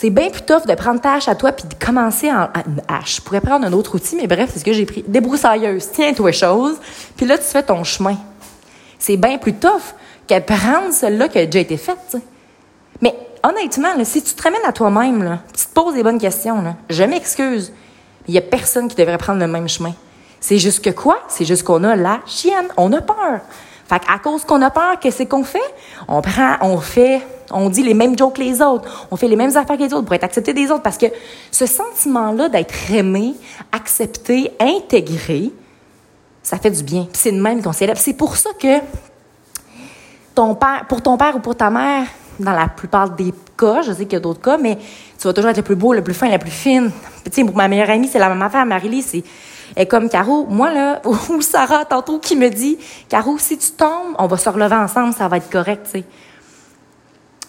C'est 0.04 0.10
bien 0.10 0.28
plus 0.28 0.42
tough 0.42 0.66
de 0.66 0.74
prendre 0.74 1.00
ta 1.00 1.14
hache 1.14 1.28
à 1.28 1.34
toi 1.34 1.50
puis 1.52 1.66
de 1.66 1.82
commencer 1.82 2.30
en 2.30 2.50
une 2.66 2.82
hache. 2.88 3.16
Je 3.16 3.20
pourrais 3.22 3.40
prendre 3.40 3.64
un 3.64 3.72
autre 3.72 3.94
outil, 3.94 4.16
mais 4.16 4.26
bref, 4.26 4.50
c'est 4.52 4.58
ce 4.58 4.64
que 4.66 4.74
j'ai 4.74 4.84
pris. 4.84 5.02
Débroussailleuse, 5.08 5.92
tiens-toi 5.92 6.30
chose. 6.30 6.76
Puis 7.16 7.24
là, 7.24 7.38
tu 7.38 7.44
fais 7.44 7.62
ton 7.62 7.82
chemin. 7.84 8.18
C'est 8.98 9.16
bien 9.16 9.38
plus 9.38 9.54
tough 9.54 9.94
que 10.28 10.38
prendre 10.40 10.92
celle-là 10.92 11.28
qui 11.28 11.38
a 11.38 11.46
déjà 11.46 11.60
été 11.60 11.78
faite. 11.78 12.18
Mais 13.00 13.14
honnêtement, 13.42 13.94
si 14.04 14.22
tu 14.22 14.34
te 14.34 14.42
ramènes 14.42 14.66
à 14.66 14.72
toi-même, 14.72 15.38
tu 15.56 15.64
te 15.64 15.72
poses 15.72 15.94
des 15.94 16.02
bonnes 16.02 16.20
questions, 16.20 16.62
je 16.90 17.04
m'excuse. 17.04 17.72
Il 18.28 18.32
n'y 18.32 18.38
a 18.38 18.42
personne 18.42 18.88
qui 18.88 18.96
devrait 18.96 19.16
prendre 19.16 19.40
le 19.40 19.46
même 19.46 19.70
chemin. 19.70 19.94
C'est 20.38 20.58
juste 20.58 20.84
que 20.84 20.90
quoi? 20.90 21.20
C'est 21.28 21.46
juste 21.46 21.62
qu'on 21.62 21.82
a 21.82 21.96
la 21.96 22.20
chienne. 22.26 22.68
On 22.76 22.92
a 22.92 23.00
peur. 23.00 23.40
Fait 23.86 24.00
à 24.08 24.18
cause 24.18 24.44
qu'on 24.44 24.62
a 24.62 24.70
peur, 24.70 24.98
qu'est-ce 24.98 25.24
qu'on 25.24 25.44
fait? 25.44 25.58
On 26.08 26.22
prend, 26.22 26.56
on 26.62 26.78
fait, 26.78 27.22
on 27.50 27.68
dit 27.68 27.82
les 27.82 27.94
mêmes 27.94 28.16
jokes 28.16 28.36
que 28.36 28.42
les 28.42 28.62
autres. 28.62 29.06
On 29.10 29.16
fait 29.16 29.28
les 29.28 29.36
mêmes 29.36 29.56
affaires 29.56 29.76
que 29.76 29.82
les 29.82 29.92
autres 29.92 30.06
pour 30.06 30.14
être 30.14 30.24
accepté 30.24 30.54
des 30.54 30.70
autres. 30.70 30.82
Parce 30.82 30.98
que 30.98 31.06
ce 31.50 31.66
sentiment-là 31.66 32.48
d'être 32.48 32.74
aimé, 32.90 33.34
accepté, 33.72 34.50
intégré, 34.58 35.50
ça 36.42 36.58
fait 36.58 36.70
du 36.70 36.82
bien. 36.82 37.08
c'est 37.12 37.32
de 37.32 37.40
même 37.40 37.62
qu'on 37.62 37.72
s'élève. 37.72 37.98
C'est 37.98 38.14
pour 38.14 38.36
ça 38.36 38.50
que 38.58 38.78
ton 40.34 40.54
père, 40.54 40.84
pour 40.88 41.02
ton 41.02 41.16
père 41.16 41.36
ou 41.36 41.40
pour 41.40 41.56
ta 41.56 41.70
mère, 41.70 42.06
dans 42.40 42.52
la 42.52 42.68
plupart 42.68 43.10
des 43.10 43.32
cas. 43.56 43.82
Je 43.82 43.92
sais 43.92 44.04
qu'il 44.04 44.14
y 44.14 44.16
a 44.16 44.20
d'autres 44.20 44.40
cas, 44.40 44.58
mais 44.58 44.78
tu 45.18 45.26
vas 45.26 45.32
toujours 45.32 45.50
être 45.50 45.58
le 45.58 45.62
plus 45.62 45.76
beau, 45.76 45.92
le 45.92 46.02
plus 46.02 46.14
fin, 46.14 46.28
la 46.28 46.38
plus 46.38 46.50
fine. 46.50 46.90
Tu 47.24 47.30
sais, 47.32 47.44
pour 47.44 47.56
ma 47.56 47.68
meilleure 47.68 47.90
amie, 47.90 48.08
c'est 48.08 48.18
la 48.18 48.28
même 48.28 48.42
affaire. 48.42 48.66
Marie-Lise, 48.66 49.06
c'est 49.06 49.24
est 49.76 49.86
comme 49.86 50.08
Caro. 50.08 50.46
Moi, 50.48 50.72
là, 50.72 51.02
ou 51.30 51.40
Sarah, 51.40 51.84
tantôt, 51.84 52.18
qui 52.18 52.36
me 52.36 52.48
dit, 52.48 52.78
Caro, 53.08 53.38
si 53.38 53.58
tu 53.58 53.70
tombes, 53.72 54.14
on 54.18 54.26
va 54.26 54.36
se 54.36 54.48
relever 54.48 54.76
ensemble, 54.76 55.14
ça 55.14 55.28
va 55.28 55.38
être 55.38 55.50
correct, 55.50 55.84
tu 55.84 55.98
sais. 55.98 56.04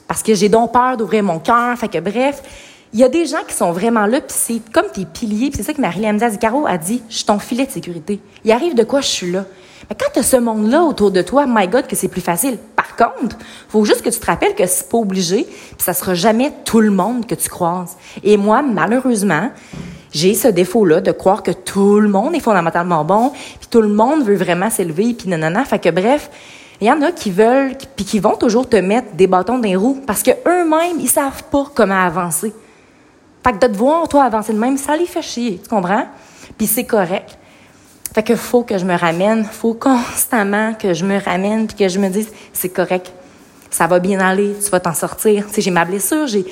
Parce 0.07 0.21
que 0.21 0.35
j'ai 0.35 0.49
donc 0.49 0.71
peur 0.71 0.97
d'ouvrir 0.97 1.23
mon 1.23 1.39
cœur. 1.39 1.75
Fait 1.77 1.87
que 1.87 1.99
bref, 1.99 2.41
il 2.93 2.99
y 2.99 3.03
a 3.03 3.09
des 3.09 3.25
gens 3.25 3.43
qui 3.47 3.53
sont 3.53 3.71
vraiment 3.71 4.05
là, 4.05 4.21
puis 4.21 4.35
c'est 4.37 4.61
comme 4.71 4.85
tes 4.93 5.05
piliers. 5.05 5.49
Puis 5.49 5.57
c'est 5.57 5.63
ça 5.63 5.73
que 5.73 5.81
Marie-Lise 5.81 6.13
me 6.13 6.29
dit. 6.29 6.37
Caro 6.37 6.65
a 6.67 6.77
dit, 6.77 7.01
je 7.09 7.15
suis 7.15 7.25
ton 7.25 7.39
filet 7.39 7.65
de 7.65 7.71
sécurité. 7.71 8.19
Il 8.43 8.51
arrive 8.51 8.75
de 8.75 8.83
quoi 8.83 9.01
je 9.01 9.07
suis 9.07 9.31
là? 9.31 9.45
Mais 9.89 9.95
quand 9.99 10.09
tu 10.13 10.19
as 10.19 10.23
ce 10.23 10.37
monde-là 10.37 10.83
autour 10.83 11.11
de 11.11 11.21
toi, 11.21 11.45
my 11.47 11.67
God, 11.67 11.87
que 11.87 11.95
c'est 11.95 12.07
plus 12.07 12.21
facile. 12.21 12.57
Par 12.75 12.95
contre, 12.95 13.37
faut 13.67 13.83
juste 13.85 14.01
que 14.01 14.09
tu 14.09 14.19
te 14.19 14.25
rappelles 14.25 14.55
que 14.55 14.65
c'est 14.65 14.89
pas 14.89 14.97
obligé, 14.97 15.43
puis 15.43 15.75
ça 15.77 15.93
sera 15.93 16.13
jamais 16.13 16.51
tout 16.63 16.79
le 16.79 16.89
monde 16.89 17.25
que 17.25 17.35
tu 17.35 17.49
croises. 17.49 17.97
Et 18.23 18.37
moi, 18.37 18.61
malheureusement, 18.61 19.51
j'ai 20.15 20.33
ce 20.33 20.47
défaut-là 20.47 21.01
de 21.01 21.11
croire 21.11 21.43
que 21.43 21.51
tout 21.51 21.99
le 21.99 22.07
monde 22.07 22.33
est 22.35 22.39
fondamentalement 22.39 23.03
bon, 23.03 23.31
puis 23.59 23.67
tout 23.69 23.81
le 23.81 23.89
monde 23.89 24.23
veut 24.23 24.37
vraiment 24.37 24.69
s'élever, 24.69 25.13
puis 25.13 25.27
nanana. 25.27 25.65
Fait 25.65 25.77
que 25.77 25.89
bref, 25.89 26.31
il 26.79 26.87
y 26.87 26.91
en 26.91 27.01
a 27.01 27.11
qui 27.11 27.31
veulent, 27.31 27.75
puis 27.97 28.05
qui 28.05 28.19
vont 28.19 28.37
toujours 28.37 28.67
te 28.67 28.77
mettre 28.77 29.13
des 29.13 29.27
bâtons 29.27 29.57
dans 29.57 29.67
les 29.67 29.75
roues 29.75 30.01
parce 30.07 30.23
que 30.23 30.31
eux-mêmes, 30.31 31.01
ils 31.01 31.09
savent 31.09 31.43
pas 31.51 31.65
comment 31.75 31.99
avancer. 31.99 32.53
Fait 33.43 33.51
que 33.51 33.67
de 33.67 33.67
te 33.67 33.77
voir, 33.77 34.07
toi, 34.07 34.23
avancer 34.23 34.53
de 34.53 34.57
même, 34.57 34.77
ça 34.77 34.95
les 34.95 35.05
fait 35.05 35.21
chier, 35.21 35.59
tu 35.61 35.69
comprends? 35.69 36.05
Puis 36.57 36.67
c'est 36.67 36.85
correct. 36.85 37.37
Fait 38.13 38.23
que 38.23 38.37
faut 38.37 38.63
que 38.63 38.77
je 38.77 38.85
me 38.85 38.97
ramène, 38.97 39.43
faut 39.43 39.73
constamment 39.73 40.73
que 40.75 40.93
je 40.93 41.03
me 41.03 41.19
ramène 41.19 41.67
puis 41.67 41.75
que 41.75 41.89
je 41.89 41.99
me 41.99 42.07
dise 42.07 42.29
c'est 42.53 42.69
correct, 42.69 43.11
ça 43.69 43.85
va 43.85 43.99
bien 43.99 44.21
aller, 44.21 44.55
tu 44.63 44.69
vas 44.69 44.79
t'en 44.79 44.93
sortir. 44.93 45.45
Tu 45.47 45.55
sais, 45.55 45.61
j'ai 45.61 45.71
ma 45.71 45.83
blessure, 45.83 46.25
j'ai 46.25 46.45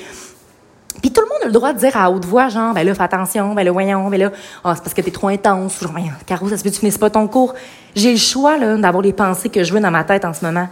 puis 1.00 1.10
tout 1.10 1.23
le 1.44 1.52
droit 1.52 1.72
de 1.72 1.78
dire 1.78 1.96
à 1.96 2.10
haute 2.10 2.24
voix, 2.24 2.48
genre, 2.48 2.74
ben 2.74 2.86
là, 2.86 2.94
fais 2.94 3.02
attention, 3.02 3.54
ben 3.54 3.64
là, 3.64 3.72
voyons, 3.72 4.08
ben 4.08 4.20
là, 4.20 4.30
oh, 4.64 4.70
c'est 4.74 4.82
parce 4.82 4.94
que 4.94 5.00
t'es 5.00 5.10
trop 5.10 5.28
intense, 5.28 5.80
genre, 5.80 5.92
voyons, 5.92 6.12
Caro, 6.26 6.48
ça 6.48 6.56
se 6.56 6.62
peut 6.62 6.70
que 6.70 6.74
tu 6.74 6.80
finisses 6.80 6.98
pas 6.98 7.10
ton 7.10 7.26
cours? 7.26 7.54
J'ai 7.94 8.12
le 8.12 8.18
choix, 8.18 8.56
là, 8.56 8.76
d'avoir 8.76 9.02
les 9.02 9.12
pensées 9.12 9.48
que 9.48 9.62
je 9.62 9.72
veux 9.72 9.80
dans 9.80 9.90
ma 9.90 10.04
tête 10.04 10.24
en 10.24 10.32
ce 10.32 10.44
moment. 10.44 10.68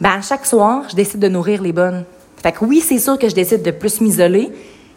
Ben, 0.00 0.10
à 0.18 0.22
chaque 0.22 0.46
soir, 0.46 0.84
je 0.88 0.94
décide 0.94 1.20
de 1.20 1.28
nourrir 1.28 1.62
les 1.62 1.72
bonnes. 1.72 2.04
Fait 2.42 2.52
que 2.52 2.64
oui, 2.64 2.80
c'est 2.80 2.98
sûr 2.98 3.18
que 3.18 3.28
je 3.28 3.34
décide 3.34 3.62
de 3.62 3.70
plus 3.70 4.00
m'isoler, 4.00 4.52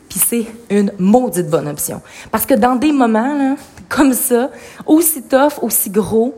puis 0.10 0.20
c'est 0.20 0.46
une 0.70 0.92
maudite 1.00 1.50
bonne 1.50 1.68
option. 1.68 2.02
Parce 2.32 2.46
que 2.46 2.54
dans 2.54 2.76
des 2.76 2.92
moments, 2.92 3.36
là, 3.36 3.56
comme 3.90 4.14
ça, 4.14 4.50
aussi 4.86 5.24
tough, 5.24 5.54
aussi 5.62 5.90
gros, 5.90 6.36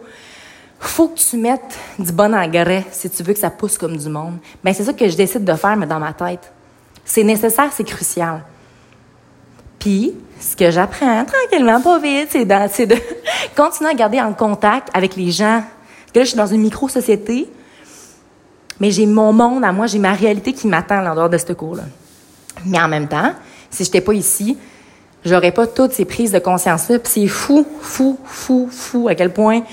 faut 0.80 1.08
que 1.08 1.20
tu 1.20 1.38
mettes 1.38 1.78
du 1.98 2.12
bon 2.12 2.34
engrais 2.36 2.86
si 2.92 3.10
tu 3.10 3.24
veux 3.24 3.34
que 3.34 3.40
ça 3.40 3.50
pousse 3.50 3.78
comme 3.78 3.96
du 3.96 4.10
monde. 4.10 4.38
Ben, 4.64 4.74
c'est 4.74 4.84
ça 4.84 4.94
que 4.94 5.08
je 5.08 5.16
décide 5.16 5.44
de 5.44 5.54
faire, 5.54 5.76
mais 5.78 5.88
dans 5.88 6.00
ma 6.00 6.14
tête. 6.14 6.52
C'est 7.06 7.24
nécessaire, 7.24 7.72
c'est 7.74 7.84
crucial. 7.84 8.44
Puis, 9.84 10.14
ce 10.40 10.56
que 10.56 10.72
j'apprends 10.72 11.26
tranquillement, 11.26 11.82
pas 11.82 12.00
vite, 12.00 12.30
c'est 12.32 12.46
de 12.86 12.96
continuer 13.58 13.90
à 13.90 13.94
garder 13.94 14.22
en 14.22 14.32
contact 14.32 14.88
avec 14.94 15.18
les 15.18 15.30
gens. 15.30 15.62
Que 16.14 16.20
là, 16.20 16.24
je 16.24 16.30
suis 16.30 16.38
dans 16.38 16.48
une 16.48 16.62
micro-société, 16.62 17.50
mais 18.80 18.92
j'ai 18.92 19.06
mon 19.06 19.34
monde 19.34 19.66
à 19.66 19.74
moi, 19.74 19.88
j'ai 19.88 20.00
ma 20.00 20.14
réalité 20.14 20.54
qui 20.54 20.68
m'attend 20.68 21.06
en 21.06 21.16
dehors 21.16 21.30
de 21.30 21.38
ce 21.38 21.52
cours-là. 21.52 21.84
Mais 22.66 22.80
en 22.80 22.88
même 22.88 23.10
temps, 23.10 23.34
si 23.70 23.84
je 23.84 23.90
n'étais 23.90 24.00
pas 24.00 24.14
ici, 24.14 24.58
j'aurais 25.26 25.52
pas 25.52 25.68
toutes 25.68 25.92
ces 25.92 26.06
prises 26.06 26.32
de 26.32 26.40
conscience-là. 26.40 27.00
C'est 27.04 27.28
fou, 27.28 27.68
fou, 27.82 28.18
fou, 28.24 28.70
fou 28.72 29.10
à 29.10 29.16
quel 29.16 29.34
point 29.34 29.64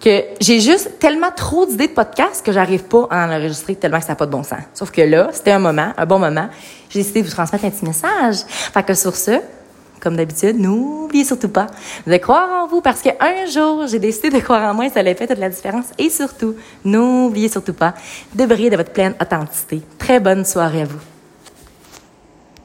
que 0.00 0.22
j'ai 0.40 0.60
juste 0.60 0.98
tellement 0.98 1.30
trop 1.34 1.66
d'idées 1.66 1.88
de 1.88 1.92
podcast 1.92 2.44
que 2.44 2.52
j'arrive 2.52 2.84
pas 2.84 3.06
à 3.10 3.26
en 3.26 3.32
enregistrer 3.32 3.74
tellement 3.74 3.98
que 3.98 4.04
ça 4.04 4.12
n'a 4.12 4.16
pas 4.16 4.26
de 4.26 4.30
bon 4.30 4.42
sens. 4.42 4.60
Sauf 4.74 4.90
que 4.90 5.00
là, 5.00 5.28
c'était 5.32 5.50
un 5.50 5.58
moment, 5.58 5.92
un 5.96 6.06
bon 6.06 6.18
moment. 6.18 6.48
J'ai 6.90 7.00
décidé 7.00 7.22
de 7.22 7.26
vous 7.26 7.32
transmettre 7.32 7.64
un 7.64 7.70
petit 7.70 7.84
message. 7.84 8.44
Fait 8.46 8.82
que 8.82 8.94
sur 8.94 9.16
ce, 9.16 9.40
comme 10.00 10.16
d'habitude, 10.16 10.58
n'oubliez 10.58 11.24
surtout 11.24 11.48
pas 11.48 11.66
de 12.06 12.16
croire 12.16 12.48
en 12.62 12.66
vous 12.68 12.80
parce 12.80 13.02
qu'un 13.02 13.46
jour, 13.52 13.86
j'ai 13.86 13.98
décidé 13.98 14.30
de 14.30 14.38
croire 14.38 14.70
en 14.70 14.74
moi 14.74 14.86
et 14.86 14.90
ça 14.90 15.00
a 15.00 15.14
fait 15.14 15.26
toute 15.26 15.38
la 15.38 15.50
différence. 15.50 15.86
Et 15.98 16.10
surtout, 16.10 16.54
n'oubliez 16.84 17.48
surtout 17.48 17.74
pas 17.74 17.94
de 18.34 18.46
briller 18.46 18.70
de 18.70 18.76
votre 18.76 18.92
pleine 18.92 19.14
authenticité. 19.20 19.82
Très 19.98 20.20
bonne 20.20 20.44
soirée 20.44 20.82
à 20.82 20.84
vous. 20.84 21.17